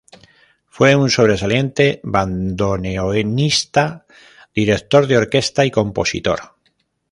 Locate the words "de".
5.05-5.15